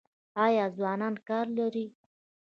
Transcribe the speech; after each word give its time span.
آیا 0.45 0.65
ځوانان 0.77 1.15
کار 1.27 1.45
لري؟ 1.57 1.85